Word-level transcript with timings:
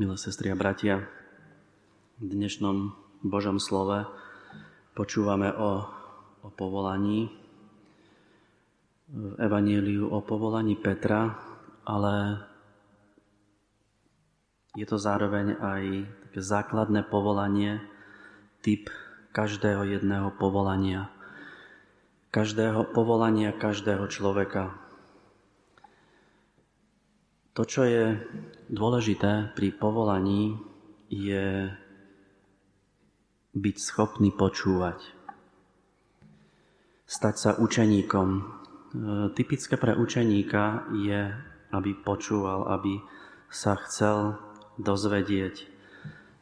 Milé 0.00 0.16
sestry 0.16 0.48
a 0.48 0.56
bratia, 0.56 1.04
v 2.24 2.32
dnešnom 2.32 2.96
Božom 3.20 3.60
slove 3.60 4.08
počúvame 4.96 5.52
o, 5.52 5.84
o 6.40 6.48
povolaní, 6.48 7.28
v 9.12 9.36
Evaníliu 9.36 10.08
o 10.08 10.24
povolaní 10.24 10.80
Petra, 10.80 11.36
ale 11.84 12.40
je 14.72 14.88
to 14.88 14.96
zároveň 14.96 15.60
aj 15.60 15.82
také 16.32 16.40
základné 16.48 17.04
povolanie, 17.04 17.84
typ 18.64 18.88
každého 19.36 19.84
jedného 19.84 20.32
povolania. 20.40 21.12
Každého 22.32 22.88
povolania 22.96 23.52
každého 23.52 24.08
človeka. 24.08 24.80
To, 27.58 27.62
čo 27.66 27.82
je 27.82 28.14
dôležité 28.70 29.50
pri 29.58 29.74
povolaní, 29.74 30.54
je 31.10 31.66
byť 33.50 33.76
schopný 33.82 34.30
počúvať. 34.30 35.02
Stať 37.10 37.34
sa 37.34 37.50
učeníkom. 37.58 38.28
E, 38.38 38.42
typické 39.34 39.74
pre 39.74 39.98
učeníka 39.98 40.94
je, 40.94 41.34
aby 41.74 41.90
počúval, 41.98 42.70
aby 42.70 43.02
sa 43.50 43.74
chcel 43.82 44.38
dozvedieť 44.78 45.66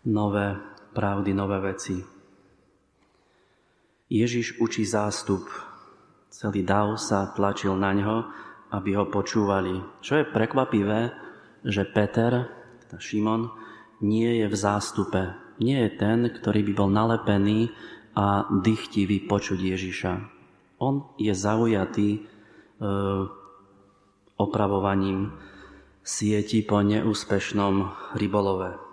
nové 0.05 0.61
pravdy, 0.93 1.33
nové 1.33 1.73
veci. 1.73 2.05
Ježiš 4.13 4.61
učí 4.61 4.85
zástup. 4.85 5.49
Celý 6.29 6.61
dav 6.61 7.01
sa 7.01 7.33
tlačil 7.33 7.73
na 7.73 7.97
ňo, 7.97 8.17
aby 8.73 8.97
ho 8.97 9.09
počúvali. 9.09 9.81
Čo 10.05 10.21
je 10.23 10.25
prekvapivé, 10.29 11.13
že 11.65 11.89
Peter, 11.89 12.49
teda 12.87 12.97
Šimon, 13.01 13.49
nie 14.05 14.45
je 14.45 14.47
v 14.47 14.57
zástupe. 14.57 15.23
Nie 15.59 15.89
je 15.89 15.91
ten, 15.99 16.19
ktorý 16.31 16.63
by 16.71 16.73
bol 16.77 16.91
nalepený 16.93 17.75
a 18.15 18.47
dychtivý 18.63 19.27
počuť 19.27 19.59
Ježiša. 19.59 20.13
On 20.79 21.11
je 21.19 21.35
zaujatý 21.35 22.09
e, 22.15 22.21
opravovaním 24.39 25.35
sieti 26.07 26.63
po 26.63 26.81
neúspešnom 26.81 27.91
rybolove. 28.15 28.88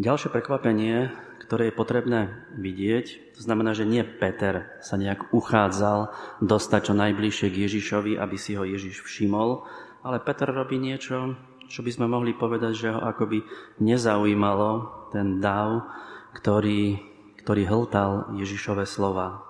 Ďalšie 0.00 0.32
prekvapenie 0.32 1.12
ktoré 1.50 1.74
je 1.74 1.80
potrebné 1.82 2.30
vidieť. 2.54 3.34
To 3.34 3.40
znamená, 3.42 3.74
že 3.74 3.82
nie 3.82 4.06
Peter 4.06 4.78
sa 4.78 4.94
nejak 4.94 5.34
uchádzal 5.34 6.14
dostať 6.38 6.80
čo 6.86 6.94
najbližšie 6.94 7.50
k 7.50 7.66
Ježišovi, 7.66 8.14
aby 8.14 8.36
si 8.38 8.54
ho 8.54 8.62
Ježiš 8.62 9.02
všimol, 9.02 9.66
ale 10.06 10.22
Peter 10.22 10.46
robí 10.46 10.78
niečo, 10.78 11.34
čo 11.66 11.82
by 11.82 11.90
sme 11.90 12.06
mohli 12.06 12.38
povedať, 12.38 12.72
že 12.78 12.94
ho 12.94 13.02
akoby 13.02 13.42
nezaujímalo 13.82 14.70
ten 15.10 15.42
dáv, 15.42 15.90
ktorý, 16.38 17.02
ktorý 17.42 17.66
hltal 17.66 18.30
Ježišové 18.38 18.86
slova. 18.86 19.42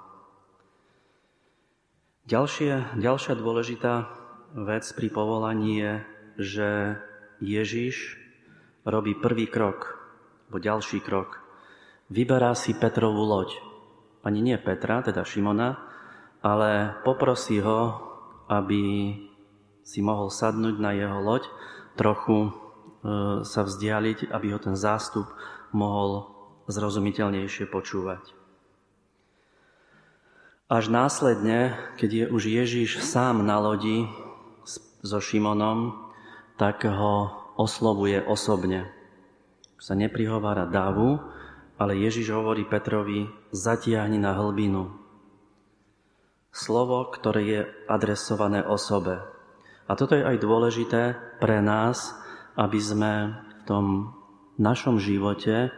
Ďalšie, 2.32 2.96
ďalšia 2.96 3.36
dôležitá 3.36 4.08
vec 4.56 4.88
pri 4.96 5.08
povolaní 5.12 5.84
je, 5.84 5.92
že 6.40 6.68
Ježiš 7.44 8.16
robí 8.88 9.12
prvý 9.12 9.44
krok, 9.52 9.99
alebo 10.50 10.58
ďalší 10.58 10.98
krok 11.06 11.38
vyberá 12.10 12.58
si 12.58 12.74
Petrovú 12.74 13.22
loď. 13.22 13.54
Ani 14.26 14.42
nie 14.42 14.58
Petra, 14.58 15.00
teda 15.00 15.22
Šimona, 15.22 15.78
ale 16.42 16.98
poprosí 17.06 17.62
ho, 17.62 18.02
aby 18.50 19.14
si 19.86 20.02
mohol 20.02 20.28
sadnúť 20.28 20.76
na 20.82 20.90
jeho 20.90 21.22
loď, 21.22 21.46
trochu 21.94 22.50
e, 22.50 22.50
sa 23.46 23.62
vzdialiť, 23.62 24.28
aby 24.34 24.46
ho 24.50 24.58
ten 24.58 24.74
zástup 24.74 25.30
mohol 25.70 26.26
zrozumiteľnejšie 26.66 27.70
počúvať. 27.70 28.34
Až 30.66 30.90
následne, 30.90 31.78
keď 31.94 32.10
je 32.10 32.24
už 32.30 32.42
Ježiš 32.46 33.02
sám 33.06 33.46
na 33.46 33.62
lodi 33.62 34.06
so 35.02 35.18
Šimonom, 35.22 36.10
tak 36.58 36.82
ho 36.86 37.30
oslovuje 37.54 38.22
osobne. 38.26 38.99
Sa 39.80 39.96
neprihovára 39.96 40.68
davu, 40.68 41.16
ale 41.80 41.96
Ježiš 41.96 42.36
hovorí 42.36 42.68
Petrovi, 42.68 43.24
zatiahni 43.48 44.20
na 44.20 44.36
hlbinu. 44.36 44.92
Slovo, 46.52 47.08
ktoré 47.08 47.40
je 47.48 47.60
adresované 47.88 48.60
osobe. 48.60 49.24
A 49.88 49.96
toto 49.96 50.12
je 50.12 50.20
aj 50.20 50.36
dôležité 50.36 51.16
pre 51.40 51.64
nás, 51.64 52.12
aby 52.60 52.76
sme 52.76 53.12
v 53.32 53.62
tom 53.64 54.12
našom 54.60 55.00
živote 55.00 55.72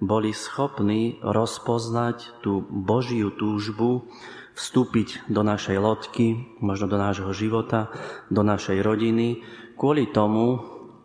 boli 0.00 0.32
schopní 0.32 1.20
rozpoznať 1.20 2.40
tú 2.40 2.64
Božiu 2.64 3.36
túžbu, 3.36 4.08
vstúpiť 4.56 5.28
do 5.28 5.44
našej 5.44 5.76
lodky, 5.76 6.56
možno 6.64 6.88
do 6.88 6.96
nášho 6.96 7.28
života, 7.36 7.92
do 8.32 8.40
našej 8.40 8.80
rodiny, 8.80 9.44
kvôli 9.76 10.08
tomu, 10.08 10.56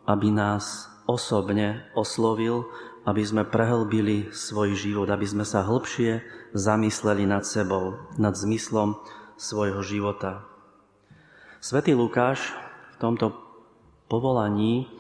aby 0.08 0.32
nás 0.32 0.88
osobne 1.08 1.88
oslovil 1.96 2.68
aby 3.08 3.24
sme 3.24 3.48
prehlbili 3.48 4.36
svoj 4.36 4.76
život, 4.76 5.08
aby 5.08 5.24
sme 5.24 5.48
sa 5.48 5.64
hlbšie 5.64 6.20
zamysleli 6.52 7.24
nad 7.24 7.48
sebou, 7.48 8.12
nad 8.20 8.36
zmyslom 8.36 9.00
svojho 9.40 9.80
života. 9.80 10.44
Svetý 11.64 11.96
Lukáš 11.96 12.52
v 12.94 12.96
tomto 13.00 13.32
povolaní 14.12 14.92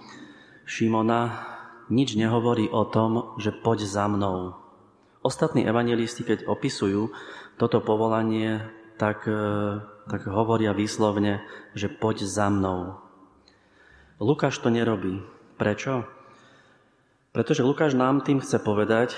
Šimona 0.64 1.44
nič 1.92 2.16
nehovorí 2.16 2.72
o 2.72 2.88
tom, 2.88 3.36
že 3.44 3.52
poď 3.52 3.84
za 3.84 4.08
mnou. 4.08 4.56
Ostatní 5.20 5.68
evangelisti, 5.68 6.24
keď 6.24 6.48
opisujú 6.48 7.12
toto 7.60 7.84
povolanie, 7.84 8.64
tak, 8.96 9.28
e, 9.28 9.44
tak 10.08 10.24
hovoria 10.32 10.72
výslovne, 10.72 11.44
že 11.76 11.92
poď 11.92 12.24
za 12.24 12.48
mnou. 12.48 13.04
Lukáš 14.24 14.64
to 14.64 14.72
nerobí. 14.72 15.37
Prečo? 15.58 16.06
Pretože 17.34 17.66
Lukáš 17.66 17.98
nám 17.98 18.22
tým 18.22 18.42
chce 18.42 18.62
povedať, 18.62 19.18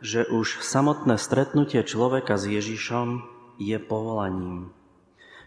že 0.00 0.24
už 0.26 0.62
samotné 0.62 1.18
stretnutie 1.18 1.82
človeka 1.82 2.38
s 2.38 2.46
Ježišom 2.46 3.26
je 3.60 3.76
povolaním. 3.82 4.72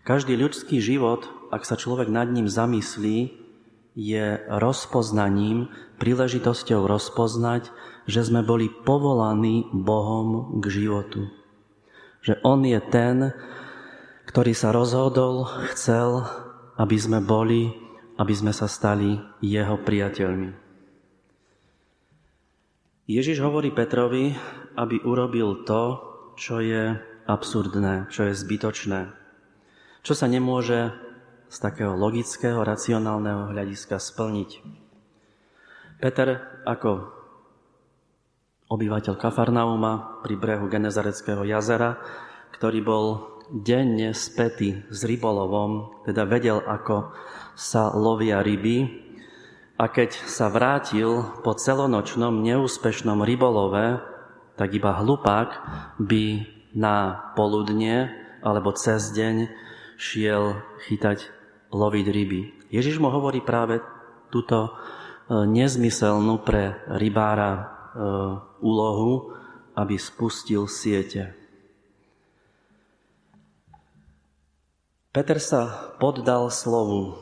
Každý 0.04 0.36
ľudský 0.36 0.84
život, 0.84 1.31
ak 1.50 1.64
sa 1.64 1.80
človek 1.80 2.12
nad 2.12 2.28
ním 2.28 2.52
zamyslí, 2.52 3.40
je 3.96 4.42
rozpoznaním, 4.50 5.72
príležitosťou 6.02 6.86
rozpoznať, 6.92 7.72
že 8.10 8.25
sme 8.25 8.44
boli 8.44 8.68
povolaní 8.68 9.70
Bohom 9.72 10.60
k 10.60 10.66
životu. 10.68 11.31
Že 12.20 12.42
On 12.44 12.60
je 12.68 12.80
ten, 12.84 13.31
ktorý 14.28 14.52
sa 14.52 14.75
rozhodol, 14.75 15.48
chcel, 15.72 16.25
aby 16.75 16.98
sme 17.00 17.22
boli, 17.22 17.82
aby 18.18 18.34
sme 18.34 18.53
sa 18.53 18.69
stali 18.69 19.18
Jeho 19.41 19.81
priateľmi. 19.81 20.50
Ježiš 23.03 23.44
hovorí 23.44 23.75
Petrovi, 23.75 24.31
aby 24.79 25.01
urobil 25.03 25.68
to, 25.68 25.84
čo 26.40 26.63
je 26.63 26.96
absurdné, 27.28 28.07
čo 28.07 28.31
je 28.31 28.34
zbytočné, 28.34 29.12
čo 30.03 30.13
sa 30.16 30.28
nemôže 30.28 30.91
z 31.51 31.57
takého 31.62 31.94
logického, 31.94 32.63
racionálneho 32.63 33.53
hľadiska 33.53 34.00
splniť. 34.01 34.50
Peter 36.01 36.41
ako 36.66 37.13
obyvateľ 38.72 39.13
Kafarnauma 39.19 40.24
pri 40.25 40.34
brehu 40.40 40.66
Genezareckého 40.66 41.45
jazera, 41.45 42.01
ktorý 42.57 42.80
bol 42.81 43.06
denne 43.53 44.18
spätý 44.18 44.81
s 44.90 45.06
rybolovom, 45.06 46.02
teda 46.09 46.25
vedel, 46.25 46.58
ako 46.58 47.14
sa 47.53 47.94
lovia 47.94 48.41
ryby, 48.41 49.03
a 49.78 49.90
keď 49.90 50.16
sa 50.30 50.50
vrátil 50.53 51.25
po 51.42 51.57
celonočnom 51.57 52.45
neúspešnom 52.45 53.25
rybolove, 53.25 54.01
tak 54.54 54.69
iba 54.77 55.01
hlupák 55.01 55.50
by 55.98 56.45
na 56.77 57.30
poludne 57.33 58.13
alebo 58.45 58.74
cez 58.77 59.10
deň 59.13 59.50
šiel 59.98 60.62
chytať, 60.86 61.25
loviť 61.74 62.06
ryby. 62.06 62.42
Ježiš 62.69 63.01
mu 63.01 63.10
hovorí 63.10 63.42
práve 63.42 63.81
túto 64.30 64.69
e, 64.69 64.72
nezmyselnú 65.45 66.45
pre 66.45 66.77
rybára 66.89 67.51
e, 67.54 67.63
úlohu, 68.62 69.33
aby 69.74 69.98
spustil 69.98 70.69
siete. 70.69 71.43
Peter 75.13 75.38
sa 75.38 75.94
poddal 76.01 76.50
slovu, 76.50 77.21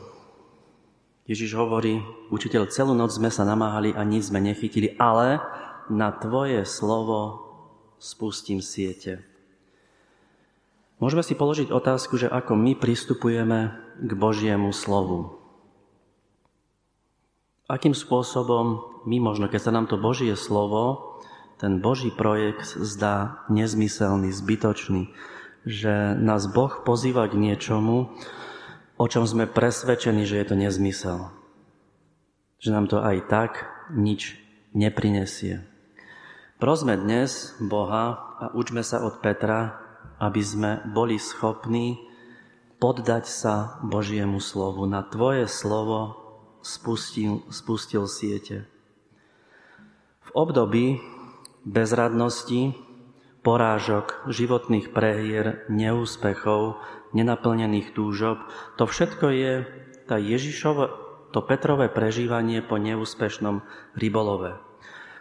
Ježiš 1.28 1.52
hovorí, 1.60 2.00
učiteľ, 2.32 2.72
celú 2.72 2.96
noc 2.96 3.12
sme 3.12 3.28
sa 3.28 3.44
namáhali 3.44 3.92
a 3.92 4.00
nič 4.00 4.32
sme 4.32 4.40
nechytili, 4.40 4.96
ale 4.96 5.44
na 5.92 6.08
tvoje 6.08 6.64
slovo 6.64 7.44
spustím 8.00 8.64
siete. 8.64 9.20
Môžeme 11.04 11.20
si 11.20 11.36
položiť 11.36 11.68
otázku, 11.68 12.16
že 12.16 12.32
ako 12.32 12.56
my 12.56 12.80
pristupujeme 12.80 13.76
k 14.00 14.10
Božiemu 14.16 14.72
slovu. 14.72 15.36
akým 17.68 17.92
spôsobom 17.92 18.88
my 19.04 19.20
možno, 19.20 19.52
keď 19.52 19.68
sa 19.68 19.72
nám 19.72 19.84
to 19.88 20.00
Božie 20.00 20.32
slovo, 20.32 21.12
ten 21.60 21.80
Boží 21.84 22.08
projekt 22.08 22.72
zdá 22.72 23.44
nezmyselný, 23.52 24.32
zbytočný, 24.32 25.12
že 25.62 26.18
nás 26.18 26.50
Boh 26.50 26.82
pozýva 26.82 27.30
k 27.30 27.38
niečomu, 27.38 28.10
o 28.98 29.04
čom 29.06 29.26
sme 29.26 29.50
presvedčení, 29.50 30.26
že 30.26 30.42
je 30.42 30.46
to 30.46 30.56
nezmysel. 30.58 31.30
Že 32.62 32.68
nám 32.70 32.86
to 32.90 32.98
aj 33.02 33.16
tak 33.26 33.50
nič 33.90 34.38
neprinesie. 34.74 35.66
Prosme 36.62 36.94
dnes 36.94 37.58
Boha 37.58 38.38
a 38.38 38.54
učme 38.54 38.86
sa 38.86 39.02
od 39.02 39.18
Petra, 39.18 39.82
aby 40.22 40.38
sme 40.38 40.70
boli 40.94 41.18
schopní 41.18 41.98
poddať 42.78 43.26
sa 43.26 43.82
Božiemu 43.82 44.38
slovu. 44.38 44.86
Na 44.86 45.02
Tvoje 45.02 45.50
slovo 45.50 46.22
spustil, 46.62 47.42
spustil 47.50 48.06
siete. 48.06 48.70
V 50.22 50.30
období 50.34 51.02
bezradnosti, 51.66 52.74
porážok, 53.42 54.30
životných 54.30 54.94
prehier, 54.94 55.66
neúspechov, 55.66 56.78
nenaplnených 57.10 57.90
túžob, 57.92 58.38
to 58.78 58.86
všetko 58.86 59.26
je 59.34 59.52
tá 60.06 60.16
Ježišovo, 60.16 60.82
to 61.34 61.40
Petrové 61.42 61.90
prežívanie 61.90 62.62
po 62.62 62.78
neúspešnom 62.78 63.66
rybolove. 63.98 64.56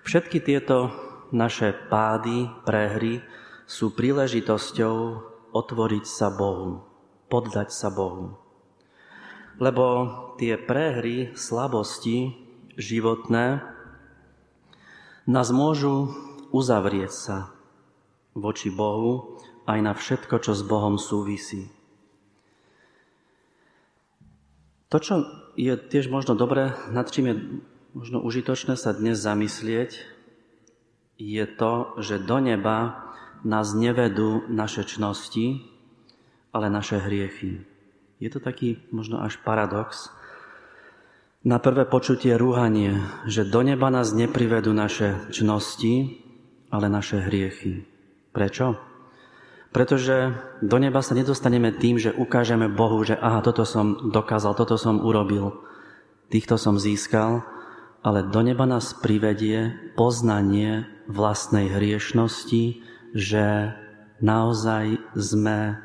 Všetky 0.06 0.42
tieto 0.42 0.94
naše 1.34 1.74
pády, 1.90 2.50
prehry 2.66 3.26
sú 3.66 3.94
príležitosťou 3.96 4.96
otvoriť 5.56 6.06
sa 6.06 6.28
Bohu, 6.30 6.84
poddať 7.32 7.70
sa 7.74 7.90
Bohu. 7.90 8.38
Lebo 9.62 9.86
tie 10.36 10.58
prehry, 10.58 11.32
slabosti 11.38 12.34
životné 12.76 13.62
nás 15.30 15.48
môžu 15.54 16.12
uzavrieť 16.52 17.14
sa 17.14 17.38
voči 18.36 18.72
Bohu 18.72 19.42
aj 19.68 19.80
na 19.82 19.94
všetko, 19.94 20.36
čo 20.42 20.52
s 20.56 20.64
Bohom 20.66 20.98
súvisí. 20.98 21.70
To, 24.92 25.00
čo 25.00 25.24
je 25.56 25.72
tiež 25.80 26.12
možno 26.12 26.36
dobré, 26.36 26.76
nad 26.92 27.08
čím 27.08 27.26
je 27.32 27.36
možno 27.96 28.20
užitočné 28.20 28.76
sa 28.76 28.92
dnes 28.92 29.20
zamyslieť, 29.20 30.04
je 31.22 31.46
to, 31.48 31.96
že 32.02 32.24
do 32.24 32.44
neba 32.44 33.08
nás 33.48 33.72
nevedú 33.72 34.44
naše 34.52 34.84
čnosti, 34.84 35.64
ale 36.52 36.68
naše 36.68 37.00
hriechy. 37.00 37.64
Je 38.20 38.30
to 38.30 38.44
taký 38.44 38.84
možno 38.92 39.22
až 39.24 39.40
paradox. 39.42 40.12
Na 41.42 41.58
prvé 41.58 41.90
počutie 41.90 42.38
rúhanie, 42.38 43.02
že 43.26 43.48
do 43.48 43.66
neba 43.66 43.90
nás 43.90 44.14
neprivedú 44.14 44.76
naše 44.76 45.18
čnosti, 45.34 46.22
ale 46.70 46.86
naše 46.92 47.18
hriechy. 47.18 47.91
Prečo? 48.32 48.80
Pretože 49.72 50.36
do 50.60 50.78
neba 50.80 51.00
sa 51.00 51.16
nedostaneme 51.16 51.72
tým, 51.72 51.96
že 51.96 52.12
ukážeme 52.12 52.68
Bohu, 52.68 53.00
že 53.08 53.16
aha, 53.16 53.40
toto 53.40 53.64
som 53.64 54.12
dokázal, 54.12 54.52
toto 54.56 54.76
som 54.76 55.00
urobil, 55.00 55.64
týchto 56.28 56.60
som 56.60 56.76
získal, 56.76 57.48
ale 58.04 58.28
do 58.28 58.42
neba 58.44 58.68
nás 58.68 58.92
privedie 58.92 59.72
poznanie 59.96 60.92
vlastnej 61.08 61.72
hriešnosti, 61.72 62.84
že 63.16 63.76
naozaj 64.20 65.00
sme 65.16 65.80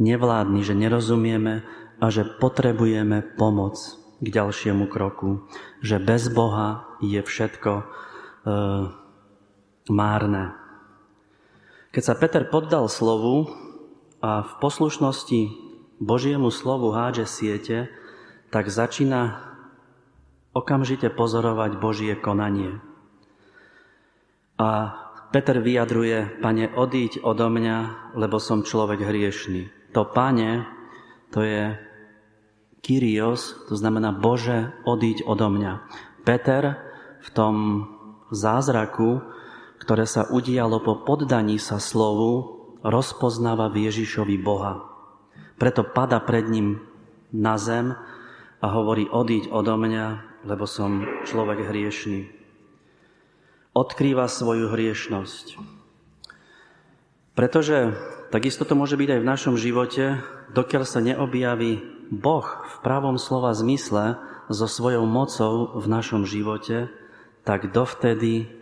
nevládni, 0.00 0.64
že 0.64 0.72
nerozumieme 0.78 1.66
a 1.98 2.04
že 2.08 2.24
potrebujeme 2.24 3.22
pomoc 3.36 3.76
k 4.22 4.26
ďalšiemu 4.30 4.86
kroku. 4.86 5.46
Že 5.82 5.96
bez 6.02 6.22
Boha 6.30 6.86
je 7.02 7.18
všetko 7.22 7.72
e, 7.74 7.84
márne. 9.90 10.54
Keď 11.88 12.02
sa 12.04 12.14
Peter 12.14 12.44
poddal 12.44 12.86
slovu 12.92 13.48
a 14.20 14.44
v 14.44 14.52
poslušnosti 14.60 15.40
Božiemu 15.98 16.52
slovu 16.52 16.92
hádže 16.92 17.24
siete, 17.24 17.78
tak 18.52 18.68
začína 18.68 19.40
okamžite 20.52 21.08
pozorovať 21.12 21.80
Božie 21.80 22.14
konanie. 22.16 22.80
A 24.58 24.68
Peter 25.30 25.60
vyjadruje, 25.60 26.40
pane, 26.40 26.72
odíď 26.72 27.20
odo 27.20 27.52
mňa, 27.52 28.10
lebo 28.16 28.40
som 28.40 28.64
človek 28.64 29.04
hriešný. 29.04 29.92
To 29.92 30.04
Pane, 30.08 30.64
to 31.32 31.44
je 31.44 31.76
Kyrios, 32.80 33.56
to 33.68 33.76
znamená 33.76 34.12
Bože, 34.12 34.72
odíď 34.88 35.24
odo 35.28 35.52
mňa. 35.52 35.72
Peter 36.24 36.80
v 37.20 37.28
tom 37.32 37.54
zázraku, 38.32 39.20
ktoré 39.78 40.04
sa 40.04 40.26
udialo 40.26 40.82
po 40.82 41.02
poddaní 41.02 41.56
sa 41.56 41.78
slovu, 41.78 42.60
rozpoznáva 42.82 43.70
v 43.70 43.90
Ježišovi 43.90 44.36
Boha. 44.38 44.84
Preto 45.58 45.82
pada 45.82 46.22
pred 46.22 46.46
ním 46.46 46.82
na 47.34 47.58
zem 47.58 47.94
a 48.62 48.66
hovorí, 48.70 49.10
odíď 49.10 49.50
odo 49.50 49.74
mňa, 49.74 50.06
lebo 50.46 50.66
som 50.66 51.02
človek 51.26 51.66
hriešný. 51.66 52.30
Odkrýva 53.74 54.26
svoju 54.26 54.70
hriešnosť. 54.70 55.58
Pretože 57.38 57.94
Takisto 58.28 58.68
to 58.68 58.76
môže 58.76 59.00
byť 59.00 59.08
aj 59.08 59.20
v 59.24 59.30
našom 59.30 59.54
živote, 59.56 60.20
dokiaľ 60.52 60.84
sa 60.84 61.00
neobjaví 61.00 61.80
Boh 62.12 62.44
v 62.44 62.76
pravom 62.84 63.16
slova 63.16 63.56
zmysle 63.56 64.20
so 64.52 64.68
svojou 64.68 65.08
mocou 65.08 65.72
v 65.80 65.86
našom 65.88 66.28
živote, 66.28 66.92
tak 67.48 67.72
dovtedy 67.72 68.52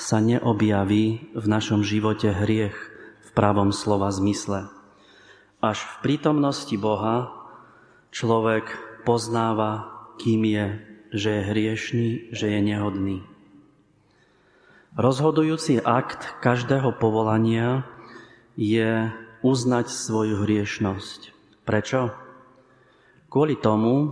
sa 0.00 0.16
neobjaví 0.24 1.36
v 1.36 1.44
našom 1.44 1.84
živote 1.84 2.32
hriech 2.32 2.74
v 3.20 3.30
pravom 3.36 3.68
slova 3.68 4.08
zmysle. 4.08 4.72
Až 5.60 5.84
v 5.84 5.94
prítomnosti 6.00 6.72
Boha 6.80 7.28
človek 8.08 8.64
poznáva, 9.04 9.92
kým 10.16 10.48
je, 10.48 10.66
že 11.12 11.28
je 11.36 11.42
hriešný, 11.52 12.08
že 12.32 12.46
je 12.48 12.60
nehodný. 12.64 13.18
Rozhodujúci 14.96 15.84
akt 15.84 16.40
každého 16.40 16.96
povolania 16.96 17.84
je 18.56 19.12
uznať 19.44 19.86
svoju 19.92 20.42
hriešnosť. 20.42 21.36
Prečo? 21.68 22.10
Kvôli 23.30 23.54
tomu, 23.54 24.10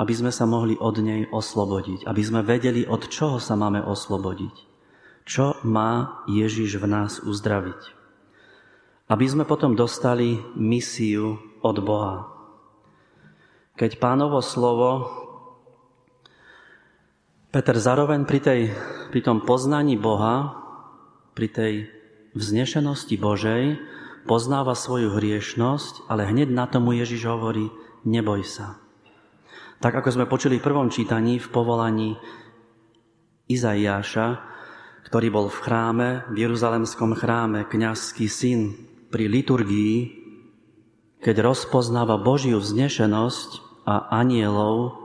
aby 0.00 0.12
sme 0.16 0.32
sa 0.34 0.48
mohli 0.48 0.74
od 0.74 0.96
nej 0.98 1.28
oslobodiť, 1.30 2.08
aby 2.08 2.22
sme 2.24 2.40
vedeli, 2.42 2.82
od 2.88 3.06
čoho 3.06 3.38
sa 3.38 3.54
máme 3.54 3.84
oslobodiť. 3.84 4.77
Čo 5.28 5.60
má 5.60 6.24
Ježiš 6.24 6.80
v 6.80 6.88
nás 6.88 7.20
uzdraviť. 7.20 7.92
Aby 9.12 9.24
sme 9.28 9.44
potom 9.44 9.76
dostali 9.76 10.40
misiu 10.56 11.36
od 11.60 11.76
Boha. 11.84 12.32
Keď 13.76 14.00
pánovo 14.00 14.40
slovo 14.40 15.12
Peter 17.52 17.76
zároveň 17.76 18.24
pri, 18.24 18.40
tej, 18.40 18.60
pri 19.12 19.20
tom 19.20 19.44
poznaní 19.44 20.00
Boha, 20.00 20.64
pri 21.36 21.48
tej 21.52 21.72
vznešenosti 22.32 23.20
Božej 23.20 23.76
poznáva 24.24 24.72
svoju 24.72 25.12
hriešnosť, 25.12 26.08
ale 26.08 26.24
hneď 26.24 26.48
na 26.52 26.64
tomu 26.64 26.96
Ježiš 26.96 27.28
hovorí, 27.28 27.68
neboj 28.08 28.48
sa. 28.48 28.80
Tak 29.84 29.92
ako 29.92 30.08
sme 30.08 30.24
počuli 30.24 30.56
v 30.56 30.66
prvom 30.72 30.88
čítaní 30.88 31.36
v 31.36 31.48
povolaní 31.52 32.16
Izaiáša, 33.48 34.47
ktorý 35.08 35.32
bol 35.32 35.46
v 35.48 35.58
chráme, 35.64 36.08
v 36.28 36.44
Jeruzalemskom 36.44 37.16
chráme, 37.16 37.64
kňazský 37.64 38.28
syn 38.28 38.76
pri 39.08 39.24
liturgii, 39.24 39.96
keď 41.24 41.48
rozpoznáva 41.48 42.20
Božiu 42.20 42.60
vznešenosť 42.60 43.80
a 43.88 44.12
anielov, 44.20 45.00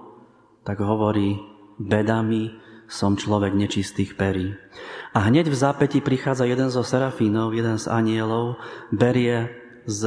tak 0.67 0.83
hovorí, 0.83 1.39
bedami 1.79 2.51
som 2.91 3.15
človek 3.15 3.55
nečistých 3.55 4.19
perí. 4.19 4.51
A 5.15 5.31
hneď 5.31 5.47
v 5.47 5.55
zápäti 5.55 6.03
prichádza 6.03 6.51
jeden 6.51 6.67
zo 6.67 6.83
serafínov, 6.83 7.55
jeden 7.55 7.79
z 7.79 7.87
anielov, 7.87 8.59
berie 8.91 9.55
z 9.87 10.03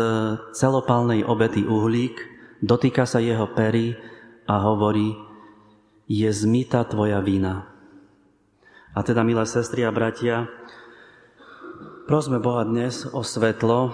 celopálnej 0.53 1.25
obety 1.25 1.65
uhlík, 1.65 2.21
dotýka 2.61 3.09
sa 3.09 3.17
jeho 3.17 3.49
pery 3.57 3.97
a 4.45 4.61
hovorí, 4.61 5.17
je 6.05 6.29
zmita 6.29 6.85
tvoja 6.85 7.25
vina. 7.25 7.76
A 8.97 9.05
teda, 9.05 9.21
milé 9.29 9.45
sestry 9.45 9.85
a 9.85 9.93
bratia, 9.93 10.49
prosme 12.09 12.41
Boha 12.41 12.65
dnes 12.65 13.05
o 13.05 13.21
svetlo, 13.21 13.93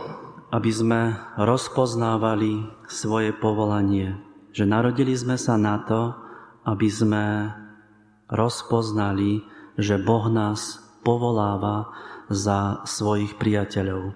aby 0.55 0.71
sme 0.71 1.19
rozpoznávali 1.43 2.71
svoje 2.87 3.35
povolanie. 3.35 4.15
Že 4.55 4.71
narodili 4.71 5.11
sme 5.19 5.35
sa 5.35 5.59
na 5.59 5.83
to, 5.83 6.15
aby 6.63 6.87
sme 6.87 7.51
rozpoznali, 8.31 9.43
že 9.75 9.99
Boh 9.99 10.31
nás 10.31 10.79
povoláva 11.03 11.91
za 12.31 12.87
svojich 12.87 13.35
priateľov. 13.43 14.15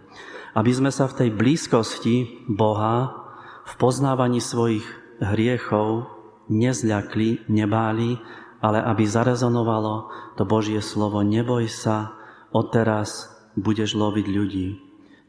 Aby 0.54 0.70
sme 0.70 0.94
sa 0.94 1.10
v 1.10 1.18
tej 1.18 1.30
blízkosti 1.34 2.46
Boha, 2.46 3.26
v 3.66 3.72
poznávaní 3.74 4.38
svojich 4.38 4.86
hriechov 5.18 6.14
nezľakli, 6.46 7.50
nebáli, 7.50 8.22
ale 8.66 8.82
aby 8.82 9.06
zarezonovalo 9.06 10.10
to 10.34 10.42
Božie 10.42 10.82
slovo, 10.82 11.22
neboj 11.22 11.70
sa, 11.70 12.18
odteraz 12.50 13.30
budeš 13.54 13.94
loviť 13.94 14.26
ľudí. 14.26 14.68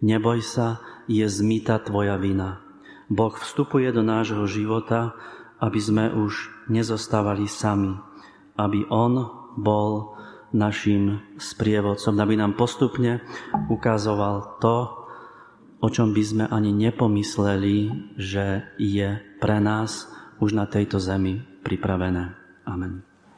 Neboj 0.01 0.41
sa, 0.41 0.81
je 1.05 1.21
zmýta 1.29 1.77
tvoja 1.85 2.17
vina. 2.17 2.65
Boh 3.13 3.37
vstupuje 3.37 3.93
do 3.93 4.01
nášho 4.01 4.41
života, 4.49 5.13
aby 5.61 5.77
sme 5.77 6.05
už 6.17 6.49
nezostávali 6.73 7.45
sami, 7.45 7.93
aby 8.57 8.89
On 8.89 9.29
bol 9.53 10.17
našim 10.49 11.21
sprievodcom, 11.37 12.17
aby 12.17 12.35
nám 12.41 12.57
postupne 12.57 13.21
ukazoval 13.69 14.57
to, 14.57 14.77
o 15.77 15.87
čom 15.93 16.11
by 16.11 16.23
sme 16.25 16.45
ani 16.49 16.73
nepomysleli, 16.73 17.77
že 18.17 18.65
je 18.81 19.21
pre 19.37 19.57
nás 19.61 20.09
už 20.41 20.57
na 20.57 20.65
tejto 20.65 20.97
zemi 20.97 21.41
pripravené. 21.61 22.33
Amen. 22.67 23.06